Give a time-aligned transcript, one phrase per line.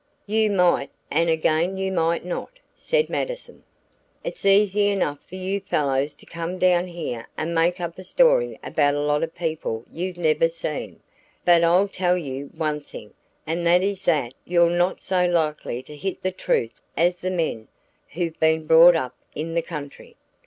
[0.25, 3.61] "You might, and again you might not," said Mattison.
[4.23, 8.57] "It's easy enough for you fellows to come down here and make up a story
[8.63, 11.01] about a lot of people you've never seen,
[11.45, 13.13] but I'll tell you one thing,
[13.45, 17.67] and that is that you're not so likely to hit the truth as the men
[18.13, 20.15] who've been brought up in the country.